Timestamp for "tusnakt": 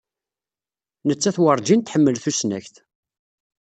2.23-2.75